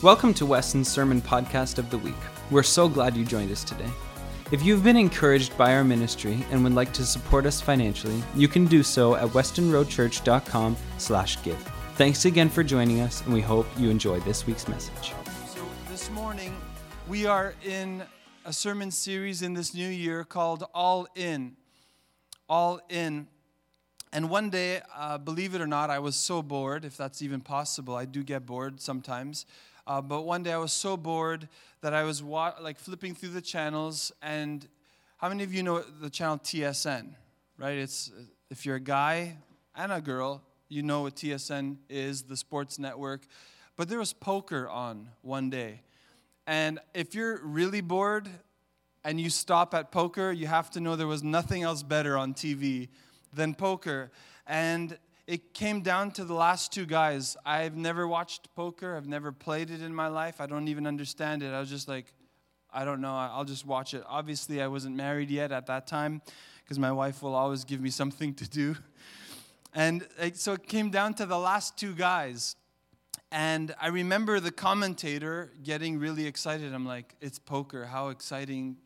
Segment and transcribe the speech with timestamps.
[0.00, 2.14] Welcome to Weston's Sermon Podcast of the Week.
[2.52, 3.90] We're so glad you joined us today.
[4.52, 8.46] If you've been encouraged by our ministry and would like to support us financially, you
[8.46, 11.58] can do so at westonroadchurch.com slash give.
[11.96, 15.14] Thanks again for joining us, and we hope you enjoy this week's message.
[15.48, 16.54] So, this morning,
[17.08, 18.04] we are in
[18.44, 21.56] a sermon series in this new year called All In.
[22.48, 23.26] All In.
[24.12, 27.40] And one day, uh, believe it or not, I was so bored, if that's even
[27.40, 27.96] possible.
[27.96, 29.44] I do get bored sometimes.
[29.88, 31.48] Uh, but one day I was so bored
[31.80, 34.12] that I was wa- like flipping through the channels.
[34.20, 34.68] And
[35.16, 37.14] how many of you know the channel TSN?
[37.56, 37.78] Right?
[37.78, 38.12] It's
[38.50, 39.38] if you're a guy
[39.74, 43.22] and a girl, you know what TSN is, the sports network.
[43.76, 45.80] But there was poker on one day.
[46.46, 48.28] And if you're really bored
[49.04, 52.34] and you stop at poker, you have to know there was nothing else better on
[52.34, 52.88] TV
[53.32, 54.10] than poker.
[54.46, 57.36] And it came down to the last two guys.
[57.44, 60.40] I've never watched poker, I've never played it in my life.
[60.40, 61.52] I don't even understand it.
[61.52, 62.06] I was just like,
[62.72, 64.02] I don't know, I'll just watch it.
[64.08, 66.22] Obviously, I wasn't married yet at that time
[66.64, 68.74] because my wife will always give me something to do.
[69.74, 72.56] And so it came down to the last two guys.
[73.30, 76.72] And I remember the commentator getting really excited.
[76.72, 77.84] I'm like, it's poker.
[77.84, 78.78] How exciting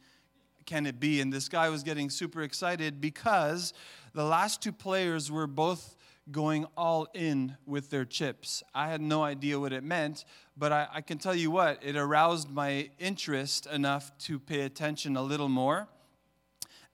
[0.67, 1.21] can it be?
[1.21, 3.73] And this guy was getting super excited because
[4.13, 5.97] the last two players were both
[6.31, 8.63] going all in with their chips.
[8.75, 10.25] I had no idea what it meant,
[10.57, 15.17] but I, I, can tell you what, it aroused my interest enough to pay attention
[15.17, 15.89] a little more.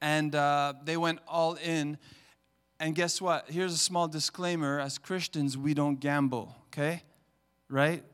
[0.00, 1.98] And uh, they went all in.
[2.80, 3.50] And guess what?
[3.50, 7.02] Here's a small disclaimer as Christians, we don't gamble, okay?
[7.68, 8.04] Right?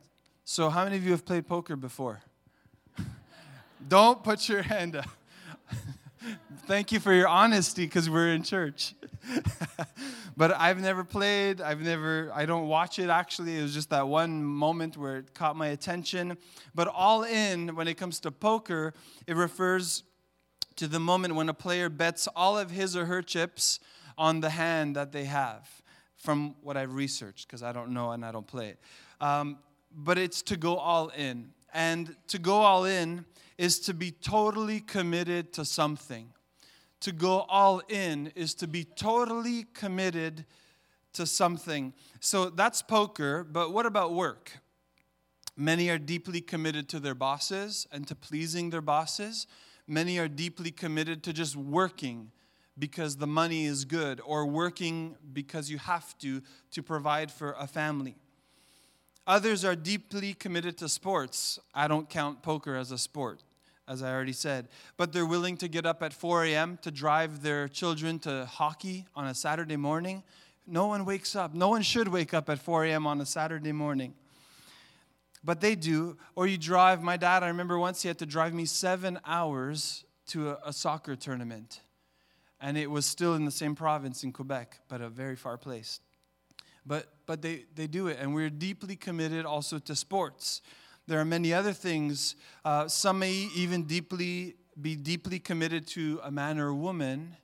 [0.44, 2.22] So, how many of you have played poker before?
[3.88, 5.08] don't put your hand up.
[6.66, 8.94] Thank you for your honesty because we're in church.
[10.36, 11.60] but I've never played.
[11.60, 13.58] I've never, I don't watch it actually.
[13.58, 16.36] It was just that one moment where it caught my attention.
[16.74, 18.94] But all in, when it comes to poker,
[19.26, 20.04] it refers
[20.76, 23.78] to the moment when a player bets all of his or her chips
[24.18, 25.68] on the hand that they have,
[26.16, 28.80] from what I've researched, because I don't know and I don't play it.
[29.20, 29.58] Um,
[29.92, 31.50] but it's to go all in.
[31.72, 33.24] And to go all in
[33.58, 36.32] is to be totally committed to something
[37.04, 40.46] to go all in is to be totally committed
[41.12, 41.92] to something.
[42.20, 44.52] So that's poker, but what about work?
[45.54, 49.46] Many are deeply committed to their bosses and to pleasing their bosses.
[49.86, 52.32] Many are deeply committed to just working
[52.78, 56.40] because the money is good or working because you have to
[56.70, 58.16] to provide for a family.
[59.26, 61.58] Others are deeply committed to sports.
[61.74, 63.42] I don't count poker as a sport
[63.86, 64.68] as I already said.
[64.96, 66.78] But they're willing to get up at 4 a.m.
[66.82, 70.22] to drive their children to hockey on a Saturday morning.
[70.66, 71.54] No one wakes up.
[71.54, 73.06] No one should wake up at 4 a.m.
[73.06, 74.14] on a Saturday morning.
[75.44, 76.16] But they do.
[76.34, 80.04] Or you drive, my dad, I remember once he had to drive me seven hours
[80.28, 81.80] to a, a soccer tournament.
[82.60, 86.00] And it was still in the same province in Quebec, but a very far place.
[86.86, 88.18] But, but they, they do it.
[88.20, 90.62] And we're deeply committed also to sports.
[91.06, 92.34] There are many other things.
[92.64, 97.36] Uh, some may even deeply be deeply committed to a man or a woman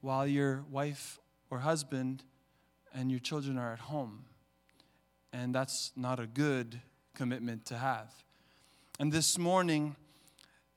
[0.00, 1.18] while your wife
[1.50, 2.22] or husband
[2.94, 4.24] and your children are at home.
[5.32, 6.80] And that's not a good
[7.14, 8.12] commitment to have.
[9.00, 9.96] And this morning,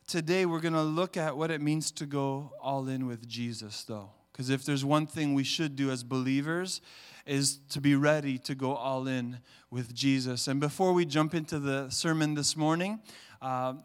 [0.07, 3.83] today, we're going to look at what it means to go all in with Jesus,
[3.83, 4.11] though.
[4.35, 6.81] Because if there's one thing we should do as believers,
[7.25, 9.39] is to be ready to go all in
[9.71, 10.49] with Jesus.
[10.49, 12.99] And before we jump into the sermon this morning,
[13.41, 13.75] uh,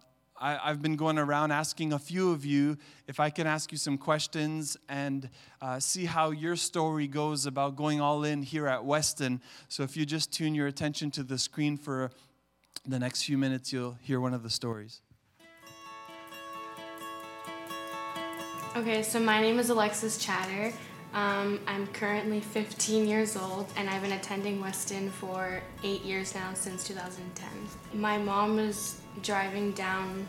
[0.40, 3.78] I, have been going around asking a few of you if I can ask you
[3.78, 5.30] some questions and
[5.62, 9.40] uh, see how your story goes about going all in here at Weston.
[9.68, 12.10] So if you just tune your attention to the screen for
[12.84, 15.00] the next few minutes, you'll hear one of the stories.
[18.76, 20.72] Okay, so my name is Alexis Chatter.
[21.12, 26.54] Um, I'm currently 15 years old and I've been attending Weston for eight years now
[26.54, 27.48] since 2010.
[28.00, 30.28] My mom was driving down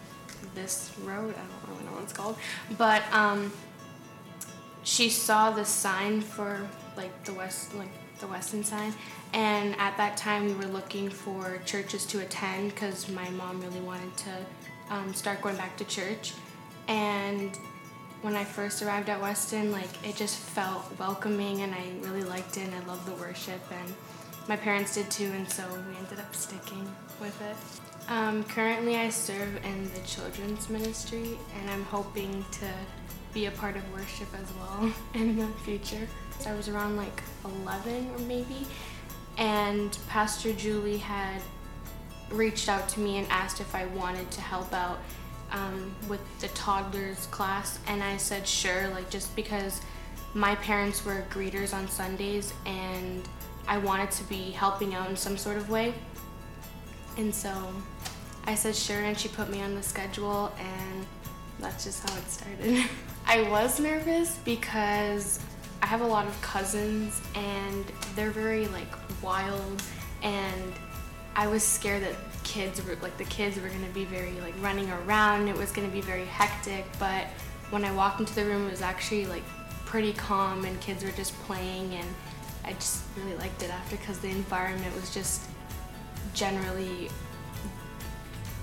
[0.56, 2.36] this road, I don't really know what it's called,
[2.80, 3.54] but um,
[4.82, 6.68] she saw the sign for
[6.98, 8.92] like the West, like the Weston sign,
[9.34, 13.82] and at that time we were looking for churches to attend because my mom really
[13.82, 14.32] wanted to
[14.90, 16.34] um, start going back to church,
[16.88, 17.56] and
[18.22, 22.58] when I first arrived at Weston, like it just felt welcoming and I really liked
[22.58, 23.94] it and I loved the worship and
[24.48, 26.88] my parents did too and so we ended up sticking
[27.20, 27.56] with it.
[28.10, 32.68] Um, currently I serve in the children's ministry and I'm hoping to
[33.34, 36.08] be a part of worship as well in the future.
[36.46, 37.22] I was around like
[37.64, 38.68] 11 or maybe
[39.38, 41.42] and Pastor Julie had
[42.30, 45.00] reached out to me and asked if I wanted to help out
[45.52, 49.82] um, with the toddlers class, and I said sure, like just because
[50.34, 53.28] my parents were greeters on Sundays and
[53.68, 55.94] I wanted to be helping out in some sort of way.
[57.18, 57.52] And so
[58.46, 61.06] I said sure, and she put me on the schedule, and
[61.60, 62.90] that's just how it started.
[63.26, 65.40] I was nervous because
[65.82, 69.84] I have a lot of cousins, and they're very like wild,
[70.24, 70.74] and
[71.36, 74.90] I was scared that kids were like the kids were gonna be very like running
[74.92, 75.48] around.
[75.48, 77.26] It was gonna be very hectic, but
[77.70, 79.44] when I walked into the room, it was actually like
[79.86, 82.08] pretty calm, and kids were just playing, and
[82.64, 85.42] I just really liked it after because the environment was just
[86.34, 87.10] generally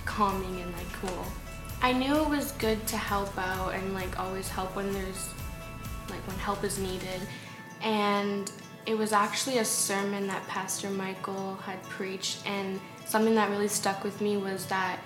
[0.04, 1.24] calming and like cool.
[1.80, 5.28] I knew it was good to help out and like always help when there's
[6.08, 7.20] like when help is needed.
[7.82, 8.50] And
[8.86, 14.04] it was actually a sermon that Pastor Michael had preached and something that really stuck
[14.04, 14.98] with me was that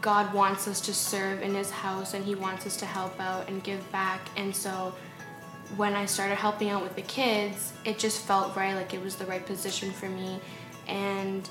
[0.00, 3.48] God wants us to serve in his house and he wants us to help out
[3.48, 4.20] and give back.
[4.38, 4.94] And so
[5.76, 9.16] when I started helping out with the kids, it just felt right like it was
[9.16, 10.40] the right position for me.
[10.88, 11.46] And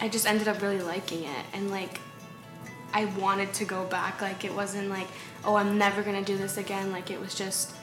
[0.00, 1.46] I just ended up really liking it.
[1.52, 2.00] And like
[2.92, 4.20] I wanted to go back.
[4.20, 5.06] Like it wasn't like
[5.44, 6.90] oh I'm never to do this again.
[6.90, 7.75] Like it was just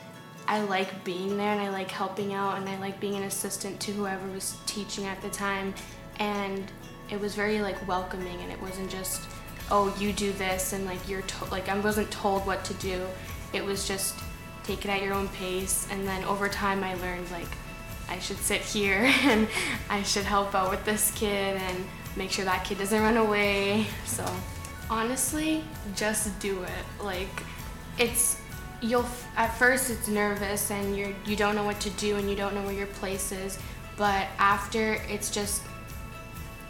[0.48, 3.80] I like being there and I like helping out and I like being an assistant
[3.82, 5.74] to whoever was teaching at the time
[6.20, 6.72] and
[7.10, 9.22] it was very like welcoming and it wasn't just
[9.72, 13.02] oh you do this and like you're to- like I wasn't told what to do
[13.54, 14.16] it was just
[14.64, 17.48] take it at your own pace and then over time I learned like
[18.10, 19.48] I should sit here and
[19.90, 21.86] I should help out with this kid and
[22.16, 23.88] make sure that kid doesn't run away.
[24.06, 24.26] So
[24.90, 25.64] honestly,
[25.96, 27.04] just do it.
[27.04, 27.44] Like
[27.98, 28.40] it's
[28.84, 29.06] you'll
[29.38, 32.54] at first it's nervous and you're you don't know what to do and you don't
[32.54, 33.58] know where your place is,
[33.98, 35.64] but after it's just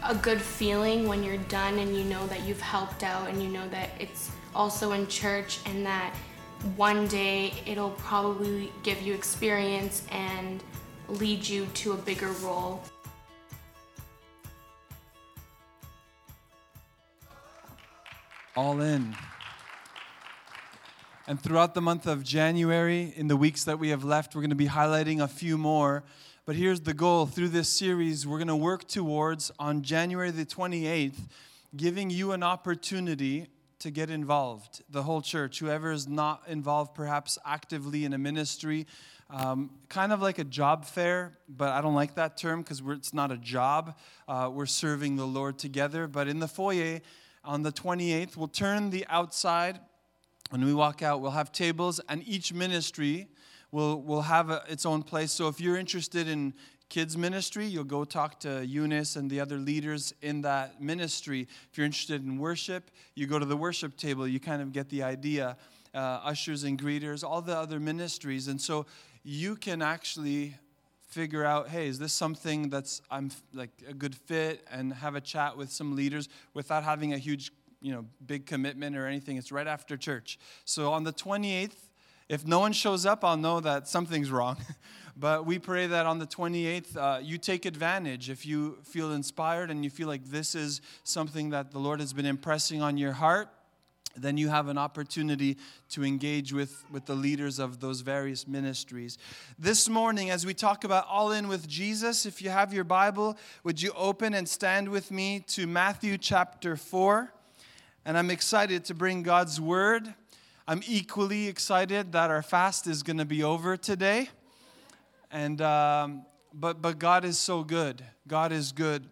[0.06, 3.48] a good feeling when you're done and you know that you've helped out and you
[3.48, 6.14] know that it's also in church and that
[6.76, 10.62] one day it'll probably give you experience and
[11.08, 12.82] lead you to a bigger role.
[18.56, 19.16] All in.
[21.26, 24.50] And throughout the month of January, in the weeks that we have left, we're going
[24.50, 26.04] to be highlighting a few more.
[26.44, 30.44] But here's the goal through this series, we're going to work towards on January the
[30.44, 31.16] 28th,
[31.74, 33.46] giving you an opportunity
[33.78, 34.82] to get involved.
[34.90, 38.86] The whole church, whoever is not involved perhaps actively in a ministry,
[39.30, 43.14] um, kind of like a job fair, but I don't like that term because it's
[43.14, 43.96] not a job.
[44.28, 46.06] Uh, we're serving the Lord together.
[46.06, 47.00] But in the foyer
[47.42, 49.80] on the 28th, we'll turn the outside.
[50.50, 53.28] When we walk out, we'll have tables, and each ministry
[53.72, 55.32] will, will have a, its own place.
[55.32, 56.54] So if you're interested in
[56.88, 61.48] kids ministry, you'll go talk to Eunice and the other leaders in that ministry.
[61.70, 64.28] If you're interested in worship, you go to the worship table.
[64.28, 65.56] You kind of get the idea.
[65.94, 68.48] Uh, ushers and greeters, all the other ministries.
[68.48, 68.84] And so
[69.22, 70.56] you can actually
[71.06, 75.20] figure out hey is this something that's i'm like a good fit and have a
[75.20, 77.52] chat with some leaders without having a huge
[77.84, 81.76] you know big commitment or anything it's right after church so on the 28th
[82.30, 84.56] if no one shows up i'll know that something's wrong
[85.16, 89.70] but we pray that on the 28th uh, you take advantage if you feel inspired
[89.70, 93.12] and you feel like this is something that the lord has been impressing on your
[93.12, 93.48] heart
[94.16, 95.58] then you have an opportunity
[95.90, 99.18] to engage with, with the leaders of those various ministries.
[99.58, 103.36] This morning, as we talk about All In with Jesus, if you have your Bible,
[103.64, 107.33] would you open and stand with me to Matthew chapter 4?
[108.06, 110.12] And I'm excited to bring God's word.
[110.68, 114.28] I'm equally excited that our fast is going to be over today.
[115.30, 118.04] And, um, but, but God is so good.
[118.28, 119.08] God is good.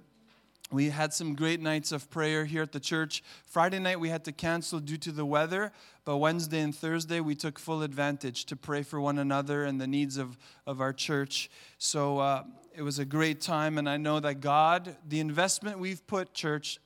[0.70, 3.22] We had some great nights of prayer here at the church.
[3.46, 5.72] Friday night we had to cancel due to the weather,
[6.04, 9.86] but Wednesday and Thursday we took full advantage to pray for one another and the
[9.86, 11.50] needs of, of our church.
[11.78, 12.44] So uh,
[12.74, 16.78] it was a great time, and I know that God, the investment we've put, church,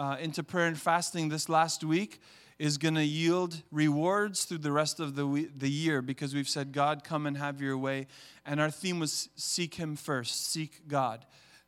[0.00, 2.22] uh, into prayer and fasting this last week
[2.58, 6.48] is going to yield rewards through the rest of the, we- the year because we've
[6.48, 8.06] said, God, come and have your way.
[8.46, 11.26] And our theme was seek Him first, seek God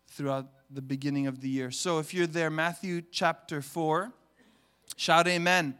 [0.08, 1.70] throughout the beginning of the year.
[1.70, 4.10] So if you're there, Matthew chapter 4,
[4.96, 5.76] shout amen.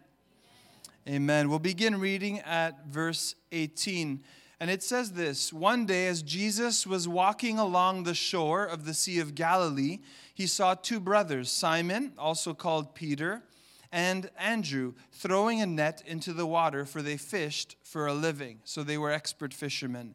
[1.09, 1.49] Amen.
[1.49, 4.23] We'll begin reading at verse 18.
[4.61, 8.95] And it says this One day, as Jesus was walking along the shore of the
[8.95, 10.01] Sea of Galilee,
[10.35, 13.43] he saw two brothers, Simon, also called Peter,
[13.91, 18.61] and Andrew, throwing a net into the water, for they fished for a living.
[18.65, 20.15] So they were expert fishermen.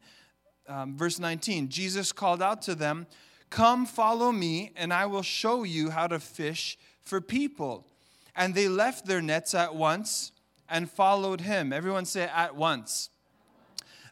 [0.68, 3.08] Um, verse 19 Jesus called out to them,
[3.50, 7.88] Come, follow me, and I will show you how to fish for people.
[8.36, 10.32] And they left their nets at once
[10.70, 11.72] and followed him.
[11.72, 13.10] Everyone say, at once.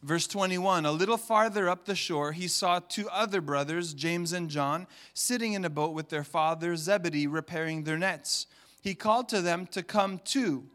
[0.06, 4.52] Verse 21 A little farther up the shore, he saw two other brothers, James and
[4.52, 4.86] John,
[5.16, 8.46] sitting in a boat with their father Zebedee, repairing their nets.
[8.84, 10.66] He called to them to come too,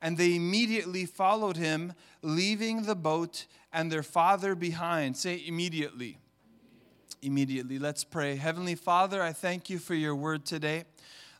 [0.00, 1.92] and they immediately followed him,
[2.22, 5.16] leaving the boat and their father behind.
[5.16, 6.18] Say immediately.
[7.20, 7.80] Immediately.
[7.80, 8.36] Let's pray.
[8.36, 10.84] Heavenly Father, I thank you for your word today.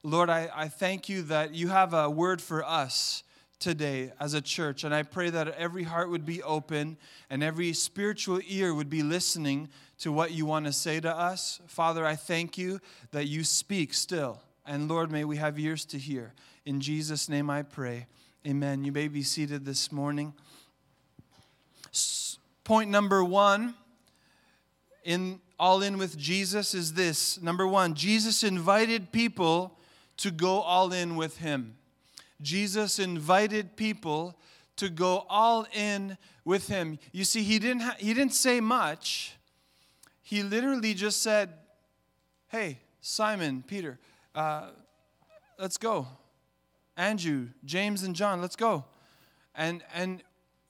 [0.02, 3.22] Lord, I, I thank you that you have a word for us
[3.58, 4.84] today as a church.
[4.84, 6.96] And I pray that every heart would be open
[7.30, 11.60] and every spiritual ear would be listening to what you want to say to us.
[11.66, 14.40] Father, I thank you that you speak still.
[14.66, 16.34] And Lord, may we have ears to hear.
[16.64, 18.06] In Jesus' name I pray.
[18.46, 18.84] Amen.
[18.84, 20.34] You may be seated this morning.
[22.64, 23.74] Point number one
[25.04, 27.40] in All In with Jesus is this.
[27.40, 29.78] Number one, Jesus invited people
[30.18, 31.77] to go all in with him.
[32.40, 34.38] Jesus invited people
[34.76, 36.98] to go all in with him.
[37.12, 39.36] You see, he didn't, ha- he didn't say much.
[40.22, 41.50] He literally just said,
[42.48, 43.98] Hey, Simon, Peter,
[44.34, 44.68] uh,
[45.58, 46.06] let's go.
[46.96, 48.84] Andrew, James, and John, let's go.
[49.54, 50.22] And, and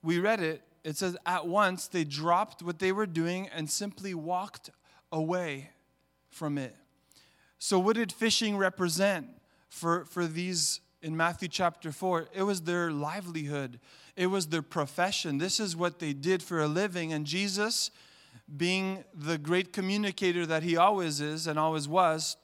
[0.03, 0.63] we read it.
[0.85, 4.71] It says, At once they dropped what they were doing and simply walked
[5.13, 5.71] away
[6.31, 6.75] from it.
[7.59, 9.29] So, what did fishing represent
[9.69, 13.78] for, for these in Matthew chapter 4, it was their livelihood,
[14.17, 15.38] it was their profession.
[15.38, 17.12] This is what they did for a living.
[17.12, 17.90] And Jesus,
[18.57, 22.37] being the great communicator that he always is and always was,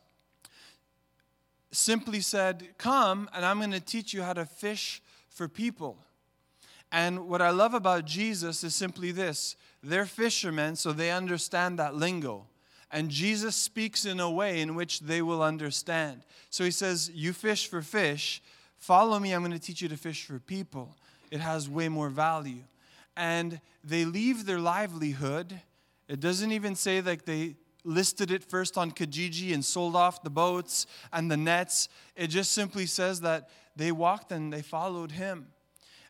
[1.73, 5.99] simply said, Come and I'm going to teach you how to fish for people.
[6.93, 11.95] And what I love about Jesus is simply this they're fishermen, so they understand that
[11.95, 12.47] lingo.
[12.91, 16.23] And Jesus speaks in a way in which they will understand.
[16.51, 18.43] So he says, You fish for fish.
[18.79, 19.33] Follow me.
[19.33, 20.95] I'm going to teach you to fish for people.
[21.31, 22.63] It has way more value.
[23.17, 25.61] And they leave their livelihood.
[26.09, 30.31] It doesn't even say like they listed it first on Kijiji and sold off the
[30.31, 31.89] boats and the nets.
[32.17, 35.49] It just simply says that they walked and they followed him.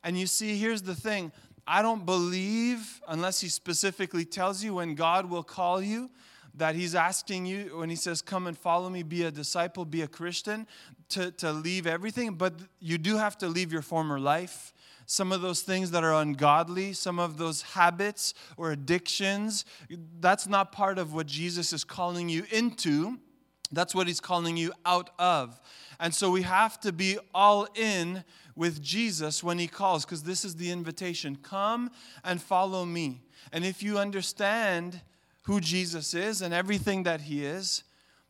[0.02, 1.32] And you see, here's the thing
[1.66, 6.10] I don't believe, unless he specifically tells you when God will call you,
[6.56, 10.02] that he's asking you when he says, Come and follow me, be a disciple, be
[10.02, 10.66] a Christian,
[11.10, 12.34] to, to leave everything.
[12.34, 14.72] But you do have to leave your former life.
[15.06, 19.64] Some of those things that are ungodly, some of those habits or addictions,
[20.20, 23.18] that's not part of what Jesus is calling you into.
[23.70, 25.60] That's what he's calling you out of.
[26.00, 28.24] And so we have to be all in
[28.56, 31.90] with Jesus when he calls, because this is the invitation come
[32.24, 33.22] and follow me.
[33.52, 35.02] And if you understand,
[35.44, 37.84] who Jesus is and everything that he is,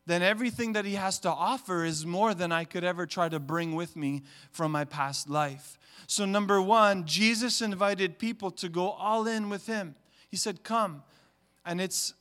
[0.07, 3.41] then everything that he has to offer is more than I could ever try to
[3.41, 5.79] bring with me from my past life.
[6.07, 9.95] So, number one, Jesus invited people to go all in with him.
[10.29, 11.03] He said, Come.
[11.65, 12.13] And it's,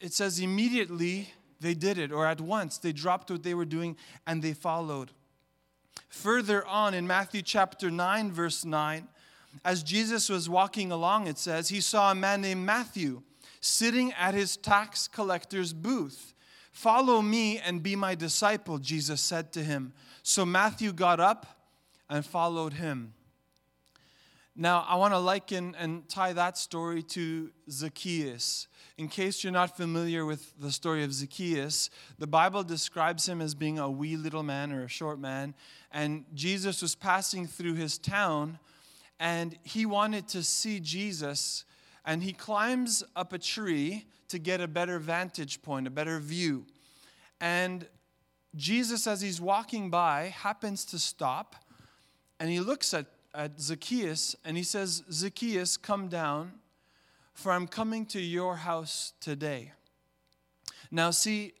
[0.00, 3.96] it says immediately they did it, or at once they dropped what they were doing
[4.26, 5.12] and they followed.
[6.08, 9.06] Further on in Matthew chapter 9, verse 9,
[9.64, 13.22] as Jesus was walking along, it says, he saw a man named Matthew
[13.60, 16.34] sitting at his tax collector's booth.
[16.72, 19.92] Follow me and be my disciple, Jesus said to him.
[20.22, 21.46] So Matthew got up
[22.08, 23.14] and followed him.
[24.60, 28.66] Now, I want to liken and tie that story to Zacchaeus.
[28.96, 33.54] In case you're not familiar with the story of Zacchaeus, the Bible describes him as
[33.54, 35.54] being a wee little man or a short man.
[35.92, 38.58] And Jesus was passing through his town,
[39.20, 41.64] and he wanted to see Jesus
[42.08, 46.64] and he climbs up a tree to get a better vantage point, a better view.
[47.38, 47.86] And
[48.56, 51.54] Jesus, as he's walking by, happens to stop
[52.40, 56.52] and he looks at, at Zacchaeus and he says, Zacchaeus, come down,
[57.34, 59.72] for I'm coming to your house today.
[60.90, 61.52] Now, see,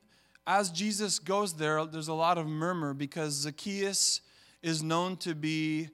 [0.46, 4.22] as Jesus goes there, there's a lot of murmur because Zacchaeus
[4.62, 5.90] is known to be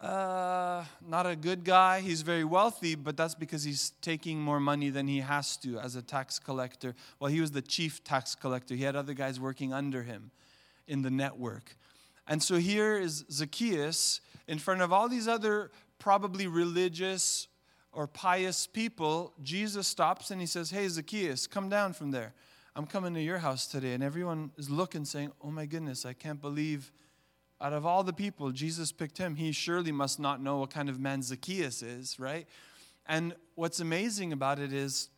[0.00, 2.00] uh, not a good guy.
[2.00, 5.96] He's very wealthy, but that's because he's taking more money than he has to as
[5.96, 6.94] a tax collector.
[7.18, 10.30] Well, he was the chief tax collector, he had other guys working under him
[10.86, 11.76] in the network.
[12.28, 17.48] And so here is Zacchaeus in front of all these other probably religious
[17.92, 19.32] or pious people.
[19.42, 22.34] Jesus stops and he says, Hey, Zacchaeus, come down from there.
[22.76, 23.94] I'm coming to your house today.
[23.94, 26.92] And everyone is looking, saying, Oh my goodness, I can't believe
[27.60, 29.36] out of all the people, Jesus picked him.
[29.36, 32.46] He surely must not know what kind of man Zacchaeus is, right?
[33.06, 35.08] And what's amazing about it is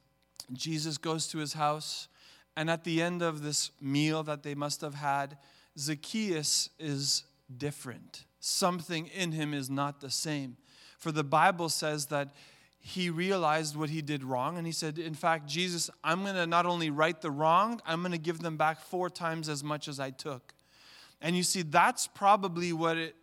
[0.52, 2.08] Jesus goes to his house
[2.56, 5.38] And at the end of this meal that they must have had,
[5.78, 7.24] Zacchaeus is
[7.56, 8.24] different.
[8.40, 10.56] Something in him is not the same.
[10.98, 12.34] For the Bible says that
[12.80, 16.46] he realized what he did wrong and he said, In fact, Jesus, I'm going to
[16.46, 19.86] not only right the wrong, I'm going to give them back four times as much
[19.86, 20.54] as I took.
[21.20, 23.14] And you see, that's probably what it,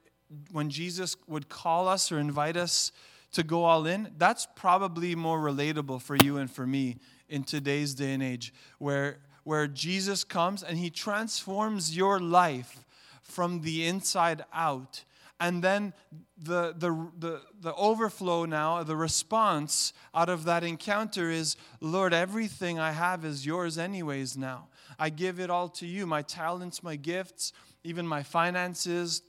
[0.51, 2.91] when Jesus would call us or invite us
[3.31, 6.97] to go all in, that's probably more relatable for you and for me
[7.29, 12.85] in today's day and age, where, where Jesus comes and he transforms your life
[13.21, 15.03] from the inside out.
[15.39, 15.93] And then
[16.37, 22.79] the, the, the, the overflow now, the response out of that encounter is Lord, everything
[22.79, 24.69] I have is yours, anyways, now.
[24.97, 27.53] I give it all to you my talents, my gifts,
[27.87, 29.21] even my finances,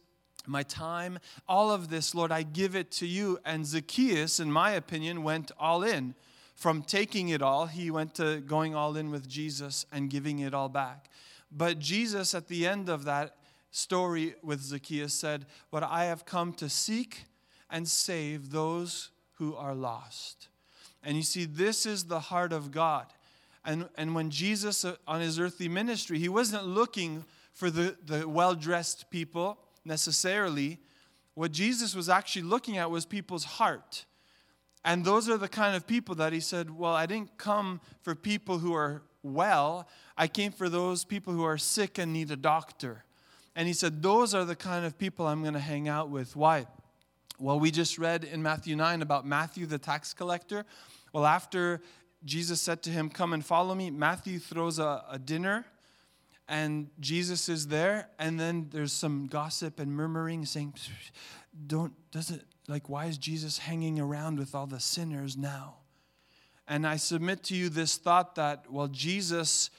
[0.46, 3.38] my time, all of this, Lord, I give it to you.
[3.44, 6.14] And Zacchaeus, in my opinion, went all in.
[6.54, 10.54] From taking it all, he went to going all in with Jesus and giving it
[10.54, 11.08] all back.
[11.52, 13.36] But Jesus, at the end of that
[13.70, 17.26] story with Zacchaeus, said, But I have come to seek
[17.70, 20.48] and save those who are lost.
[21.04, 23.06] And you see, this is the heart of God.
[23.64, 27.24] And, and when Jesus, uh, on his earthly ministry, he wasn't looking
[27.58, 30.78] for the, the well dressed people necessarily.
[31.34, 34.04] What Jesus was actually looking at was people's heart.
[34.84, 38.14] And those are the kind of people that he said, Well, I didn't come for
[38.14, 42.36] people who are well, I came for those people who are sick and need a
[42.36, 43.04] doctor.
[43.56, 46.36] And he said, Those are the kind of people I'm going to hang out with.
[46.36, 46.66] Why?
[47.40, 50.64] Well, we just read in Matthew 9 about Matthew the tax collector.
[51.12, 51.80] Well, after
[52.24, 55.66] Jesus said to him, Come and follow me, Matthew throws a, a dinner
[56.48, 60.74] and Jesus is there, and then there's some gossip and murmuring saying,
[61.66, 65.76] Don't, does it, like, why is Jesus hanging around with all the sinners now?
[66.66, 69.70] And I submit to you this thought that, well, Jesus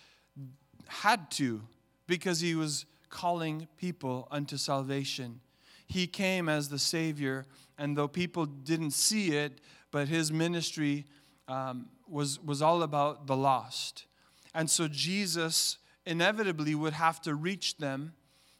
[0.87, 1.61] had to
[2.07, 5.39] because he was calling people unto salvation.
[5.87, 7.45] He came as the Savior,
[7.79, 9.59] and though people didn't see it,
[9.91, 11.05] but his ministry
[11.47, 14.05] um, was, was all about the lost.
[14.53, 15.77] And so Jesus
[16.09, 18.13] inevitably would have to reach them.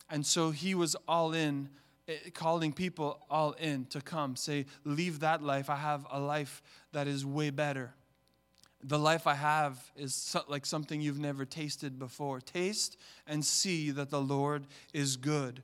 [0.09, 1.69] And so he was all in,
[2.07, 4.35] eh, calling people all in to come.
[4.35, 5.69] Say, leave that life.
[5.69, 7.95] I have a life that is way better.
[8.83, 12.39] The life I have is like something you've never tasted before.
[12.39, 15.63] Taste and see that the Lord is good.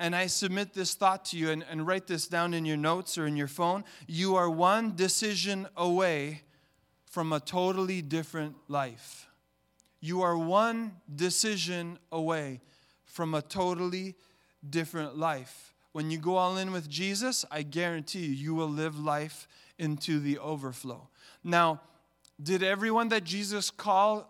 [0.00, 3.16] And I submit this thought to you and, and write this down in your notes
[3.16, 3.84] or in your phone.
[4.08, 6.42] You are one decision away
[7.06, 9.29] from a totally different life.
[10.00, 12.60] You are one decision away
[13.04, 14.14] from a totally
[14.68, 15.74] different life.
[15.92, 20.20] When you go all in with Jesus, I guarantee you, you will live life into
[20.20, 21.08] the overflow.
[21.42, 21.80] Now,
[22.42, 24.24] did everyone that Jesus called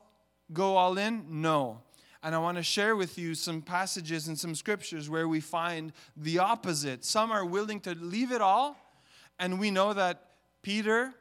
[0.53, 1.43] go all in?
[1.43, 1.83] No.
[2.23, 5.93] And I want to share with you some passages and some scriptures where we find
[6.17, 7.05] the opposite.
[7.05, 8.77] Some are willing to leave it all,
[9.39, 10.25] and we know that
[10.63, 11.15] Peter,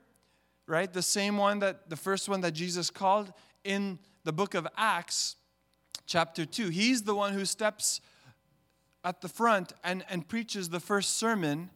[0.67, 3.31] right, the same one that the first one that Jesus called
[3.63, 5.35] in the book of Acts,
[6.05, 6.69] chapter 2.
[6.69, 8.01] He's the one who steps
[9.03, 11.69] at the front and, and preaches the first sermon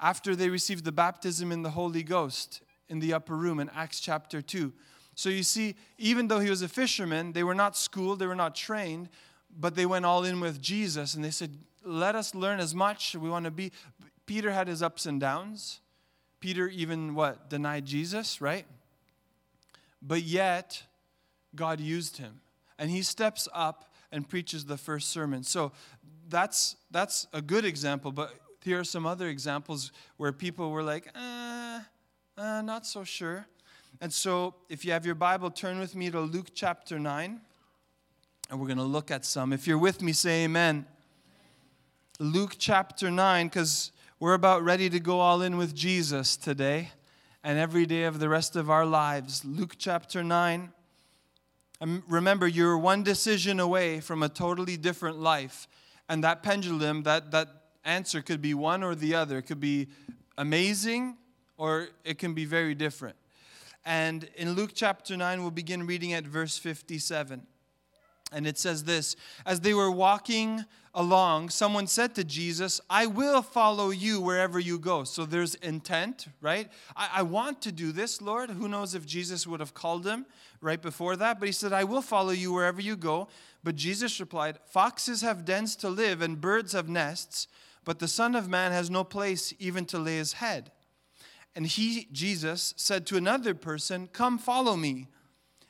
[0.00, 4.00] after they received the baptism in the Holy Ghost in the upper room in Acts
[4.00, 4.72] chapter 2.
[5.14, 8.34] So you see, even though he was a fisherman, they were not schooled, they were
[8.34, 9.08] not trained,
[9.56, 13.14] but they went all in with Jesus and they said, Let us learn as much.
[13.14, 13.72] We want to be.
[14.26, 15.80] Peter had his ups and downs.
[16.40, 17.48] Peter even what?
[17.48, 18.66] Denied Jesus, right?
[20.02, 20.82] But yet,
[21.56, 22.40] God used him.
[22.78, 25.42] And he steps up and preaches the first sermon.
[25.42, 25.72] So
[26.28, 31.08] that's, that's a good example, but here are some other examples where people were like,
[31.14, 31.80] uh,
[32.36, 33.46] not so sure.
[34.00, 37.40] And so if you have your Bible, turn with me to Luke chapter 9,
[38.50, 39.52] and we're going to look at some.
[39.52, 40.86] If you're with me, say amen.
[42.18, 46.90] Luke chapter 9, because we're about ready to go all in with Jesus today
[47.42, 49.44] and every day of the rest of our lives.
[49.44, 50.72] Luke chapter 9.
[51.80, 55.66] Remember, you're one decision away from a totally different life.
[56.08, 57.48] And that pendulum, that, that
[57.84, 59.38] answer could be one or the other.
[59.38, 59.88] It could be
[60.38, 61.16] amazing
[61.56, 63.16] or it can be very different.
[63.84, 67.46] And in Luke chapter 9, we'll begin reading at verse 57.
[68.34, 69.16] And it says this
[69.46, 74.78] As they were walking along, someone said to Jesus, I will follow you wherever you
[74.78, 75.04] go.
[75.04, 76.70] So there's intent, right?
[76.96, 78.50] I, I, want to do this, Lord.
[78.50, 80.26] Who knows if Jesus would have called him
[80.60, 81.40] right before that?
[81.40, 83.28] But he said, I will follow you wherever you go.
[83.64, 87.48] But Jesus replied, Foxes have dens to live and birds have nests,
[87.84, 90.70] but the Son of Man has no place even to lay his head.
[91.56, 95.08] And he, Jesus, said to another person, Come follow me.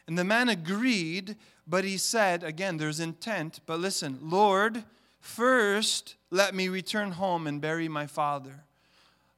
[0.07, 4.85] And the man agreed, but he said, again, there's intent, but listen, Lord,
[5.21, 8.65] first let me return home and bury my father.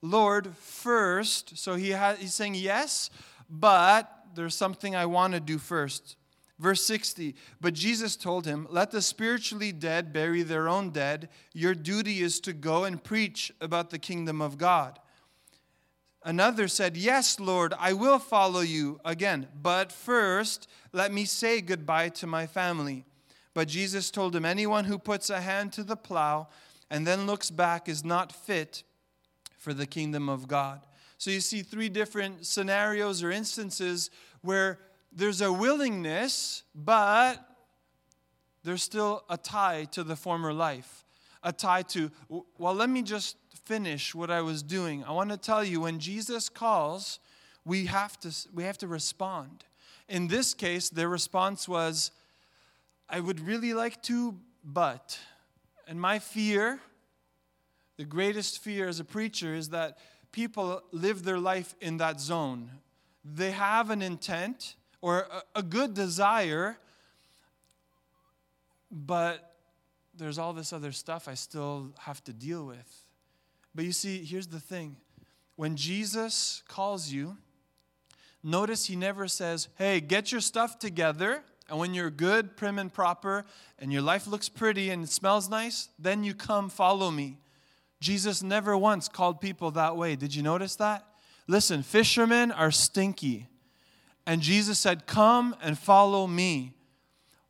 [0.03, 3.11] Lord, first, so he ha- he's saying yes,
[3.49, 6.17] but there's something I want to do first.
[6.59, 11.29] Verse 60 But Jesus told him, Let the spiritually dead bury their own dead.
[11.53, 14.99] Your duty is to go and preach about the kingdom of God.
[16.27, 22.09] Another said, Yes, Lord, I will follow you again, but first let me say goodbye
[22.09, 23.05] to my family.
[23.55, 26.49] But Jesus told him, Anyone who puts a hand to the plow
[26.91, 28.83] and then looks back is not fit
[29.57, 30.81] for the kingdom of God.
[31.17, 34.11] So you see three different scenarios or instances
[34.41, 34.81] where
[35.13, 37.39] there's a willingness, but
[38.65, 41.05] there's still a tie to the former life.
[41.45, 42.11] A tie to,
[42.59, 43.37] well, let me just
[43.67, 45.05] finish what I was doing.
[45.05, 47.19] I want to tell you when Jesus calls,
[47.65, 49.65] we have to, we have to respond.
[50.09, 52.13] In this case, their response was,
[53.09, 55.19] I would really like to, but.
[55.89, 56.81] And my fear,
[57.97, 59.99] the greatest fear as a preacher, is that
[60.31, 62.71] people live their life in that zone.
[63.25, 66.79] They have an intent or a, a good desire,
[68.93, 69.57] but
[70.17, 73.06] there's all this other stuff I still have to deal with.
[73.77, 74.97] But you see, here's the thing
[75.55, 77.37] when Jesus calls you,
[78.43, 81.43] notice he never says, Hey, get your stuff together.
[81.69, 83.45] And when you're good, prim, and proper,
[83.79, 87.39] and your life looks pretty and it smells nice, then you come follow me.
[88.01, 90.15] Jesus never once called people that way.
[90.15, 91.05] Did you notice that?
[91.49, 93.49] Listen, fishermen are stinky.
[94.27, 96.73] And Jesus said, Come and follow me.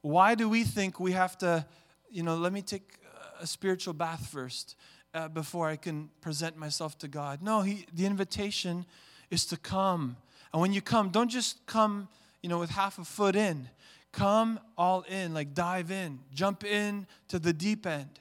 [0.00, 1.66] Why do we think we have to,
[2.10, 2.94] you know, let me take
[3.40, 4.74] a spiritual bath first?
[5.16, 7.42] Uh, before I can present myself to God.
[7.42, 8.84] No, he, the invitation
[9.30, 10.18] is to come.
[10.52, 12.08] And when you come, don't just come,
[12.42, 13.68] you know, with half a foot in.
[14.12, 18.20] Come all in, like dive in, jump in to the deep end.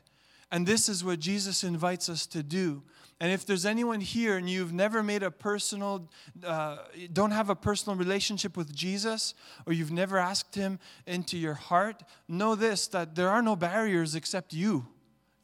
[0.51, 2.81] And this is what Jesus invites us to do.
[3.19, 6.09] And if there's anyone here and you've never made a personal,
[6.45, 6.77] uh,
[7.11, 9.33] don't have a personal relationship with Jesus,
[9.65, 14.15] or you've never asked Him into your heart, know this that there are no barriers
[14.15, 14.85] except you.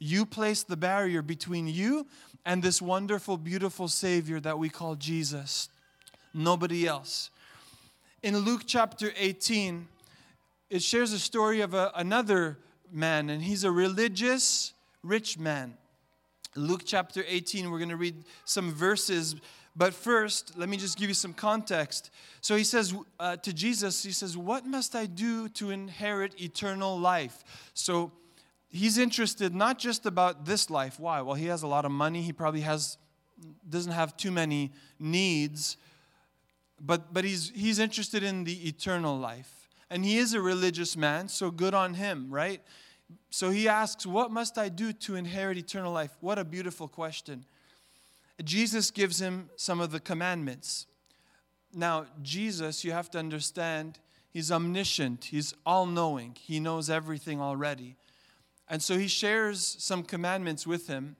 [0.04, 2.08] You place the barrier between you
[2.44, 5.68] and this wonderful, beautiful Savior that we call Jesus.
[6.34, 7.30] Nobody else.
[8.20, 9.86] In Luke chapter 18,
[10.70, 12.58] it shares a story of a, another
[12.90, 14.72] man, and he's a religious
[15.04, 15.74] rich man.
[16.56, 19.36] Luke chapter 18, we're going to read some verses.
[19.76, 22.10] But first, let me just give you some context.
[22.40, 26.98] So he says uh, to Jesus, He says, What must I do to inherit eternal
[26.98, 27.70] life?
[27.74, 28.10] So
[28.72, 30.98] he's interested not just about this life.
[30.98, 31.20] Why?
[31.20, 32.22] Well, he has a lot of money.
[32.22, 32.98] He probably has
[33.68, 35.76] doesn't have too many needs,
[36.80, 39.68] but but he's he's interested in the eternal life.
[39.90, 42.62] And he is a religious man, so good on him, right?
[43.30, 47.44] So he asks, "What must I do to inherit eternal life?" What a beautiful question.
[48.42, 50.86] Jesus gives him some of the commandments.
[51.74, 53.98] Now, Jesus, you have to understand,
[54.30, 57.96] he's omniscient, he's all knowing, he knows everything already.
[58.72, 61.16] And so he shares some commandments with him.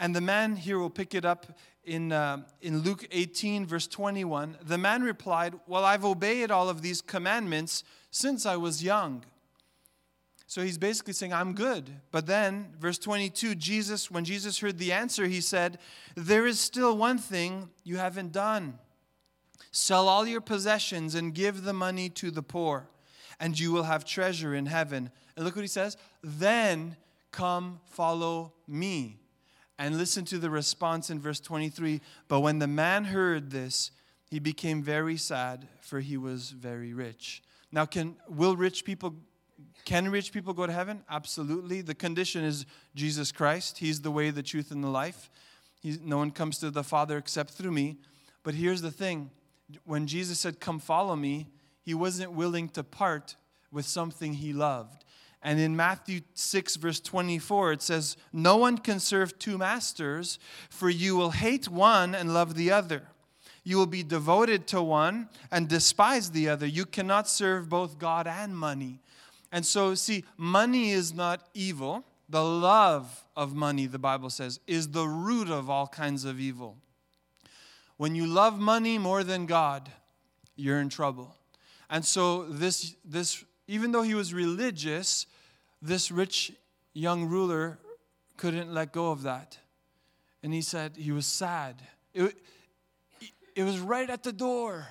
[0.00, 4.56] And the man here will pick it up in, uh, in Luke 18, verse 21.
[4.62, 9.26] The man replied, Well, I've obeyed all of these commandments since I was young.
[10.46, 11.90] So he's basically saying, I'm good.
[12.12, 15.78] But then, verse 22, Jesus, when Jesus heard the answer, he said,
[16.14, 18.78] There is still one thing you haven't done.
[19.70, 22.88] Sell all your possessions and give the money to the poor,
[23.38, 26.96] and you will have treasure in heaven and look what he says then
[27.30, 29.20] come follow me.
[29.78, 32.00] And listen to the response in verse 23.
[32.28, 33.90] But when the man heard this,
[34.30, 37.42] he became very sad, for he was very rich.
[37.70, 39.14] Now, can will rich people
[39.84, 41.04] can rich people go to heaven?
[41.08, 41.80] Absolutely.
[41.80, 43.78] The condition is Jesus Christ.
[43.78, 45.30] He's the way, the truth, and the life.
[45.80, 47.98] He's, no one comes to the Father except through me.
[48.42, 49.30] But here's the thing
[49.84, 51.48] when Jesus said, Come follow me,
[51.82, 53.36] he wasn't willing to part
[53.70, 55.04] with something he loved.
[55.46, 60.90] And in Matthew 6, verse 24, it says, No one can serve two masters, for
[60.90, 63.04] you will hate one and love the other.
[63.62, 66.66] You will be devoted to one and despise the other.
[66.66, 68.98] You cannot serve both God and money.
[69.52, 72.02] And so, see, money is not evil.
[72.28, 76.76] The love of money, the Bible says, is the root of all kinds of evil.
[77.98, 79.92] When you love money more than God,
[80.56, 81.36] you're in trouble.
[81.88, 85.26] And so, this, this even though he was religious,
[85.82, 86.52] this rich
[86.92, 87.78] young ruler
[88.36, 89.58] couldn't let go of that.
[90.42, 91.82] And he said he was sad.
[92.14, 92.36] It,
[93.54, 94.86] it was right at the door.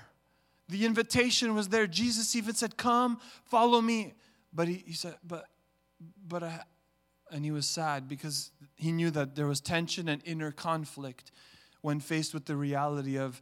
[0.67, 1.87] The invitation was there.
[1.87, 4.13] Jesus even said, Come, follow me.
[4.53, 5.45] But he, he said, But,
[6.27, 6.61] but I,
[7.31, 11.31] and he was sad because he knew that there was tension and inner conflict
[11.81, 13.41] when faced with the reality of,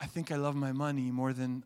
[0.00, 1.64] I think I love my money more than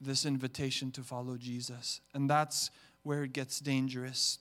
[0.00, 2.00] this invitation to follow Jesus.
[2.14, 2.70] And that's
[3.02, 4.38] where it gets dangerous.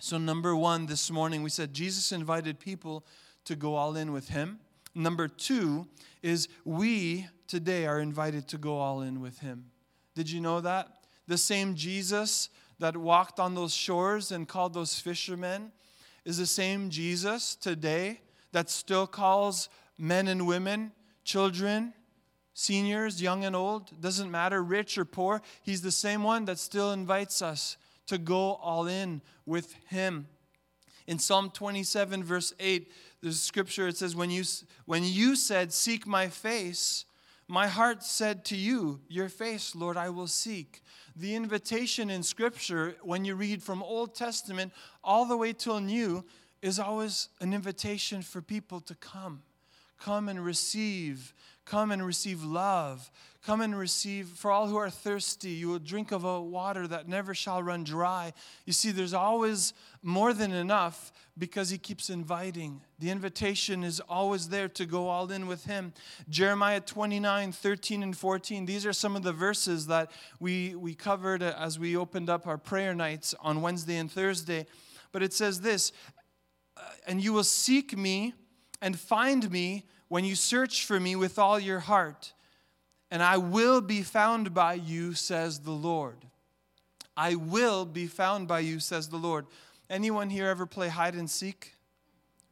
[0.00, 3.04] So, number one, this morning we said Jesus invited people
[3.44, 4.58] to go all in with him.
[4.94, 5.86] Number two
[6.22, 9.66] is we today are invited to go all in with him.
[10.14, 10.88] Did you know that?
[11.26, 15.72] The same Jesus that walked on those shores and called those fishermen
[16.24, 18.20] is the same Jesus today
[18.52, 20.92] that still calls men and women,
[21.24, 21.92] children,
[22.54, 25.42] seniors, young and old, doesn't matter, rich or poor.
[25.62, 30.26] He's the same one that still invites us to go all in with him.
[31.06, 32.90] In Psalm 27, verse 8,
[33.20, 34.44] there's a scripture, it says, when you,
[34.86, 37.04] when you said, Seek my face,
[37.46, 40.82] my heart said to you, Your face, Lord, I will seek.
[41.14, 46.24] The invitation in scripture, when you read from Old Testament all the way till New,
[46.62, 49.42] is always an invitation for people to come.
[50.04, 51.32] Come and receive.
[51.64, 53.10] Come and receive love.
[53.42, 57.08] Come and receive, for all who are thirsty, you will drink of a water that
[57.08, 58.34] never shall run dry.
[58.66, 62.82] You see, there's always more than enough because he keeps inviting.
[62.98, 65.94] The invitation is always there to go all in with him.
[66.28, 68.66] Jeremiah 29, 13, and 14.
[68.66, 72.58] These are some of the verses that we, we covered as we opened up our
[72.58, 74.66] prayer nights on Wednesday and Thursday.
[75.12, 75.92] But it says this
[77.06, 78.34] And you will seek me
[78.82, 79.84] and find me
[80.14, 82.34] when you search for me with all your heart
[83.10, 86.18] and I will be found by you, says the Lord.
[87.16, 89.44] I will be found by you, says the Lord.
[89.90, 91.72] Anyone here ever play hide and seek?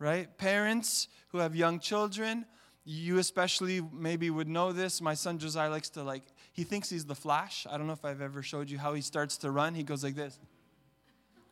[0.01, 0.37] Right?
[0.39, 2.47] Parents who have young children,
[2.85, 5.01] you especially maybe would know this.
[5.01, 7.65] My son Josiah likes to like, he thinks he's the Flash.
[7.71, 9.77] I don't know if I've ever showed you how he starts to run.
[9.77, 10.37] He goes like this.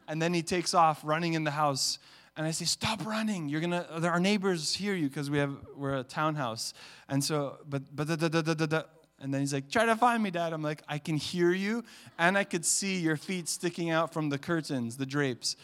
[0.08, 2.00] And then he takes off running in the house.
[2.36, 3.48] And I say, stop running.
[3.48, 3.86] You're gonna.
[4.02, 6.72] Our neighbors hear you because we have we're a townhouse.
[7.08, 8.82] And so, but but da, da, da, da, da.
[9.20, 10.52] And then he's like, Try to find me, Dad.
[10.52, 11.84] I'm like, I can hear you,
[12.18, 15.56] and I could see your feet sticking out from the curtains, the drapes.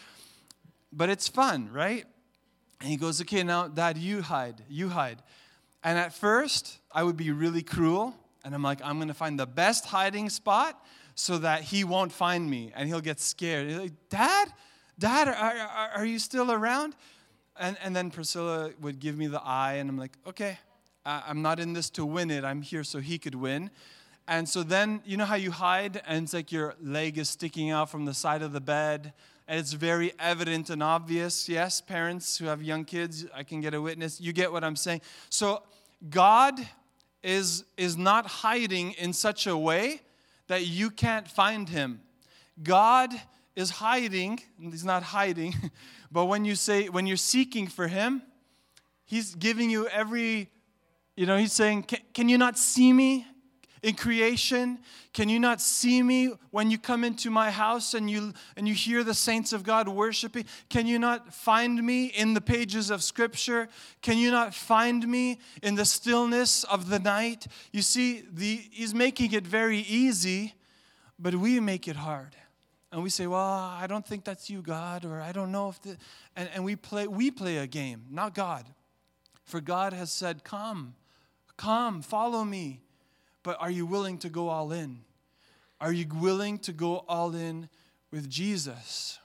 [0.92, 2.04] But it's fun, right?
[2.80, 4.62] And he goes, Okay, now, Dad, you hide.
[4.68, 5.22] You hide.
[5.82, 8.14] And at first, I would be really cruel.
[8.44, 12.48] And I'm like, I'm to find the best hiding spot so that he won't find
[12.48, 13.68] me and he'll get scared.
[13.68, 14.52] He's like, Dad?
[14.98, 16.94] Dad, are, are, are you still around?
[17.58, 20.58] And, and then Priscilla would give me the eye, and I'm like, okay,
[21.06, 22.44] I'm not in this to win it.
[22.44, 23.70] I'm here so he could win.
[24.28, 27.70] And so then, you know how you hide and it's like your leg is sticking
[27.70, 29.12] out from the side of the bed
[29.46, 31.48] and it's very evident and obvious.
[31.48, 34.20] Yes, parents who have young kids, I can get a witness.
[34.20, 35.02] You get what I'm saying.
[35.30, 35.62] So
[36.10, 36.58] God
[37.22, 40.00] is, is not hiding in such a way
[40.48, 42.00] that you can't find him.
[42.64, 43.12] God
[43.56, 45.54] is hiding, he's not hiding,
[46.12, 48.22] but when you say, when you're seeking for him,
[49.04, 50.50] he's giving you every
[51.16, 53.26] you know, he's saying, can, can you not see me
[53.82, 54.78] in creation?
[55.14, 58.74] Can you not see me when you come into my house and you, and you
[58.74, 60.44] hear the saints of God worshiping?
[60.68, 63.68] Can you not find me in the pages of Scripture?
[64.02, 67.46] Can you not find me in the stillness of the night?
[67.72, 70.54] You see, the, he's making it very easy,
[71.18, 72.36] but we make it hard.
[72.92, 75.82] And we say, well, I don't think that's you, God, or I don't know if
[75.82, 75.96] the,
[76.36, 78.64] and, and we play we play a game, not God.
[79.44, 80.94] For God has said, Come,
[81.56, 82.80] Come, follow me.
[83.42, 85.00] But are you willing to go all in?
[85.80, 87.68] Are you willing to go all in
[88.10, 89.18] with Jesus?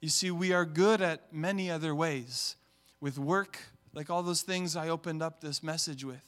[0.00, 2.56] You see, we are good at many other ways
[3.00, 3.58] with work,
[3.94, 6.22] like all those things I opened up this message with.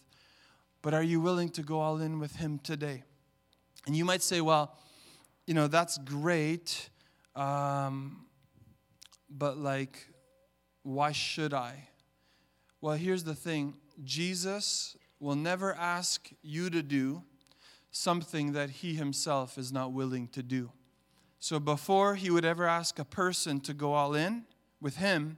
[0.82, 3.02] But are you willing to go all in with Him today?
[3.86, 4.76] And you might say, well,
[5.50, 6.90] you know, that's great,
[7.34, 8.24] um,
[9.28, 10.06] but like,
[10.84, 11.88] why should I?
[12.80, 17.24] Well, here's the thing Jesus will never ask you to do
[17.90, 20.70] something that he himself is not willing to do.
[21.40, 24.44] So before he would ever ask a person to go all in
[24.80, 25.36] with him,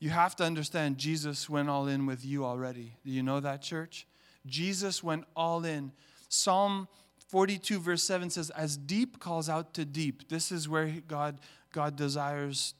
[0.00, 2.96] you have to understand Jesus went all in with you already.
[3.04, 4.08] Do you know that, church?
[4.44, 5.92] Jesus went all in.
[6.28, 6.88] Psalm
[7.28, 10.28] 42, verse 7 says, As deep calls out to deep.
[10.28, 11.40] This is where God,
[11.72, 12.74] God desires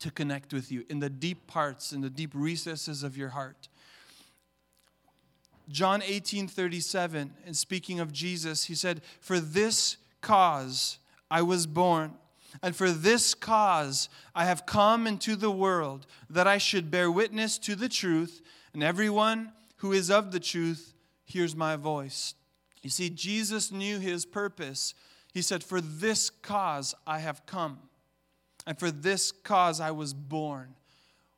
[0.00, 3.68] to connect with you, in the deep parts, in the deep recesses of your heart.
[5.68, 10.98] John 18 37, and speaking of Jesus, he said, For this cause
[11.30, 12.14] I was born,
[12.62, 17.56] and for this cause I have come into the world, that I should bear witness
[17.58, 18.42] to the truth,
[18.74, 20.92] and everyone who is of the truth
[21.24, 22.34] hears my voice.
[22.84, 24.94] You see, Jesus knew his purpose.
[25.32, 27.78] He said, For this cause I have come,
[28.66, 30.74] and for this cause I was born.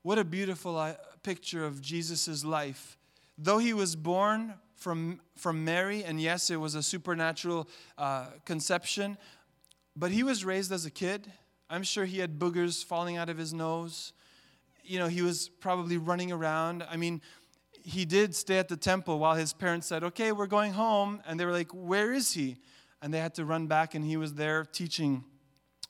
[0.02, 2.98] What a beautiful uh, picture of Jesus' life.
[3.38, 9.16] Though he was born from, from Mary, and yes, it was a supernatural uh, conception,
[9.94, 11.30] but he was raised as a kid.
[11.70, 14.12] I'm sure he had boogers falling out of his nose.
[14.82, 16.85] You know, he was probably running around.
[16.90, 17.20] I mean,
[17.87, 21.22] he did stay at the temple while his parents said, Okay, we're going home.
[21.25, 22.57] And they were like, Where is he?
[23.01, 25.25] And they had to run back, and he was there teaching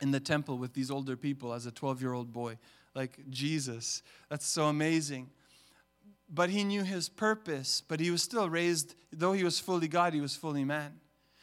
[0.02, 2.58] in the temple with these older people as a 12 year old boy.
[2.94, 4.02] Like Jesus.
[4.28, 5.30] That's so amazing.
[6.28, 10.12] But he knew his purpose, but he was still raised, though he was fully God,
[10.12, 11.00] he was fully man.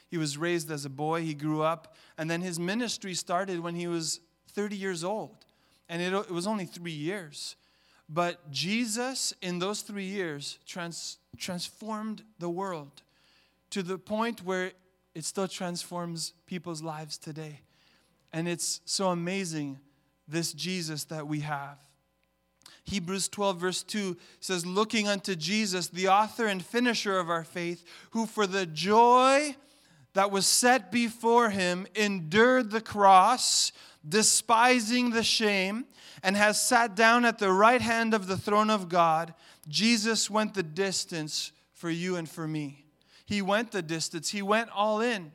[0.10, 3.74] He was raised as a boy, he grew up, and then his ministry started when
[3.74, 4.20] he was
[4.52, 5.46] 30 years old.
[5.89, 7.56] And it, it was only three years.
[8.10, 13.02] But Jesus, in those three years, trans, transformed the world
[13.72, 14.72] to the point where
[15.16, 17.62] it still transforms people's lives today.
[18.32, 19.80] And it's so amazing,
[20.28, 21.78] this Jesus that we have.
[22.86, 27.86] Hebrews 12, verse 2 says, Looking unto Jesus, the author and finisher of our faith,
[28.12, 29.56] who for the joy
[30.13, 33.72] that was set before him endured the cross,
[34.08, 35.86] despising the shame,
[36.24, 39.34] and has sat down at the right hand of the throne of God.
[39.68, 42.86] Jesus went the distance for you and for me.
[43.26, 45.32] He went the distance, he went all in.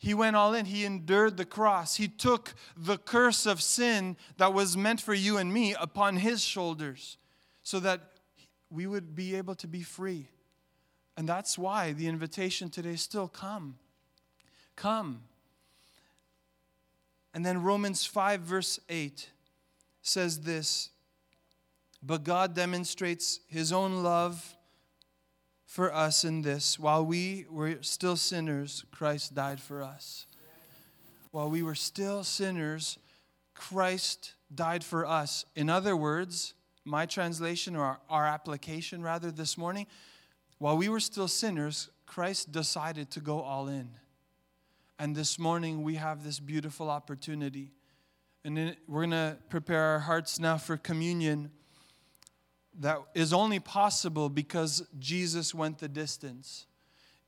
[0.00, 0.64] He went all in.
[0.64, 1.96] He endured the cross.
[1.96, 6.42] He took the curse of sin that was meant for you and me upon his
[6.42, 7.18] shoulders
[7.62, 8.00] so that
[8.70, 10.28] we would be able to be free.
[11.18, 13.76] And that's why the invitation today is still come.
[14.74, 15.24] Come.
[17.32, 19.30] And then Romans 5, verse 8
[20.02, 20.90] says this
[22.02, 24.56] But God demonstrates his own love
[25.64, 30.26] for us in this while we were still sinners, Christ died for us.
[31.30, 32.98] While we were still sinners,
[33.54, 35.44] Christ died for us.
[35.54, 39.86] In other words, my translation or our, our application rather this morning,
[40.58, 43.90] while we were still sinners, Christ decided to go all in.
[45.00, 47.72] And this morning we have this beautiful opportunity.
[48.44, 51.50] And we're going to prepare our hearts now for communion
[52.80, 56.66] that is only possible because Jesus went the distance.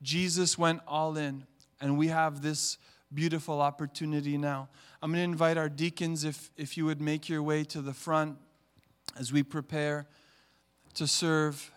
[0.02, 1.46] Jesus went all in,
[1.80, 2.76] and we have this
[3.14, 4.68] beautiful opportunity now.
[5.00, 7.94] I'm going to invite our deacons, if, if you would make your way to the
[7.94, 8.36] front
[9.18, 10.04] as we prepare
[10.92, 11.72] to serve.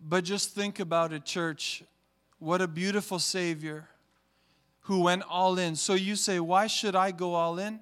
[0.00, 1.84] But just think about it, church.
[2.38, 3.86] What a beautiful Savior
[4.86, 5.74] who went all in.
[5.74, 7.80] So you say, Why should I go all in?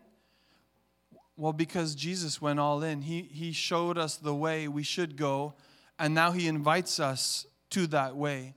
[1.36, 3.02] Well, because Jesus went all in.
[3.02, 5.54] He, he showed us the way we should go,
[5.98, 8.54] and now He invites us to that way.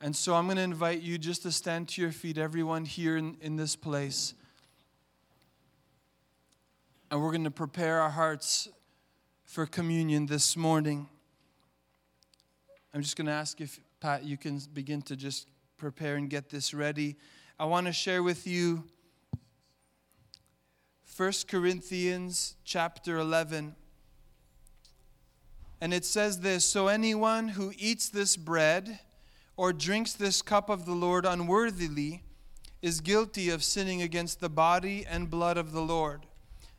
[0.00, 3.16] And so I'm going to invite you just to stand to your feet, everyone here
[3.16, 4.34] in, in this place.
[7.10, 8.68] And we're going to prepare our hearts
[9.44, 11.08] for communion this morning.
[12.92, 15.48] I'm just going to ask if, Pat, you can begin to just
[15.78, 17.16] prepare and get this ready.
[17.56, 18.82] I want to share with you
[21.16, 23.76] 1 Corinthians chapter 11.
[25.80, 28.98] And it says this So anyone who eats this bread
[29.56, 32.24] or drinks this cup of the Lord unworthily
[32.82, 36.26] is guilty of sinning against the body and blood of the Lord.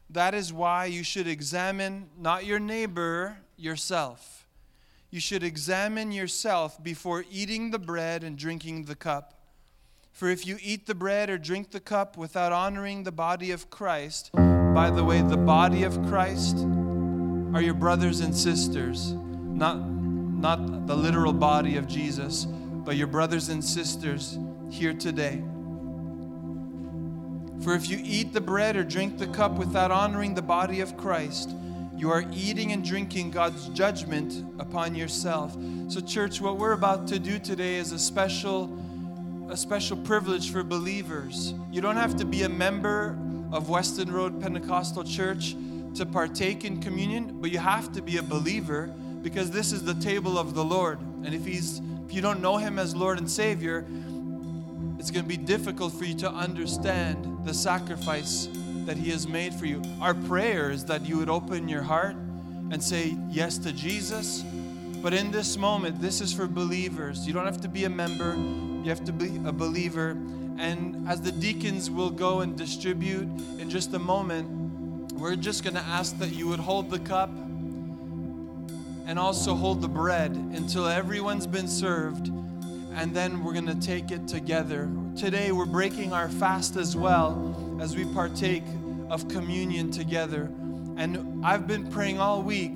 [0.10, 4.46] That is why you should examine not your neighbor, yourself.
[5.10, 9.35] You should examine yourself before eating the bread and drinking the cup.
[10.16, 13.70] For if you eat the bread or drink the cup without honoring the body of
[13.70, 16.56] Christ, by the way, the body of Christ
[17.54, 23.50] are your brothers and sisters, not, not the literal body of Jesus, but your brothers
[23.50, 25.44] and sisters here today.
[27.60, 30.96] For if you eat the bread or drink the cup without honoring the body of
[30.96, 31.54] Christ,
[31.98, 35.58] you are eating and drinking God's judgment upon yourself.
[35.90, 38.82] So, church, what we're about to do today is a special
[39.50, 41.54] a special privilege for believers.
[41.72, 43.18] You don't have to be a member
[43.52, 45.56] of Weston Road Pentecostal Church
[45.96, 49.94] to partake in communion, but you have to be a believer because this is the
[49.96, 51.00] table of the Lord.
[51.24, 53.86] And if he's if you don't know him as Lord and Savior,
[55.00, 58.48] it's going to be difficult for you to understand the sacrifice
[58.86, 59.82] that he has made for you.
[60.02, 62.16] Our prayer is that you would open your heart
[62.72, 64.44] and say yes to Jesus.
[65.06, 67.28] But in this moment, this is for believers.
[67.28, 68.36] You don't have to be a member.
[68.82, 70.18] You have to be a believer.
[70.58, 73.28] And as the deacons will go and distribute
[73.60, 77.30] in just a moment, we're just going to ask that you would hold the cup
[79.06, 82.32] and also hold the bread until everyone's been served.
[82.96, 84.90] and then we're going to take it together.
[85.16, 88.64] Today, we're breaking our fast as well as we partake
[89.12, 90.50] of communion together.
[90.98, 92.74] And I've been praying all week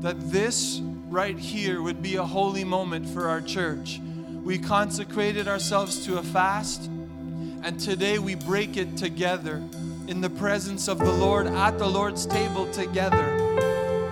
[0.00, 4.00] that this right here would be a holy moment for our church.
[4.42, 6.90] We consecrated ourselves to a fast,
[7.62, 9.62] and today we break it together
[10.08, 13.36] in the presence of the Lord at the Lord's table together.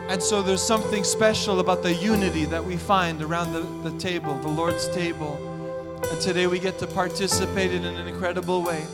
[0.09, 4.39] And so there's something special about the unity that we find around the, the table,
[4.39, 6.01] the Lord's table.
[6.11, 8.85] And today we get to participate in an incredible way.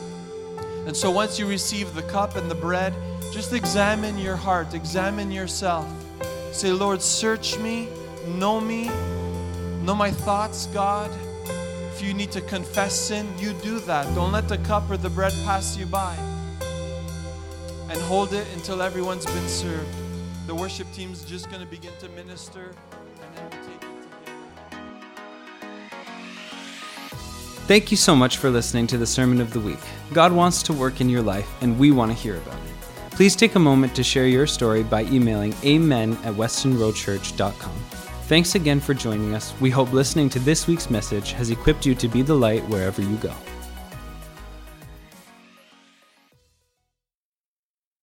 [0.87, 2.93] And so once you receive the cup and the bread,
[3.31, 5.87] just examine your heart, examine yourself.
[6.51, 7.87] Say, Lord, search me,
[8.27, 8.89] know me,
[9.83, 11.09] know my thoughts, God.
[11.93, 14.13] If you need to confess sin, you do that.
[14.15, 16.15] Don't let the cup or the bread pass you by.
[17.89, 19.89] And hold it until everyone's been served.
[20.47, 22.71] The worship team's just going to begin to minister.
[27.67, 29.79] Thank you so much for listening to the Sermon of the Week.
[30.13, 32.60] God wants to work in your life, and we want to hear about it.
[33.11, 37.75] Please take a moment to share your story by emailing amen at westonroadchurch.com.
[38.23, 39.53] Thanks again for joining us.
[39.59, 43.01] We hope listening to this week's message has equipped you to be the light wherever
[43.01, 43.33] you go.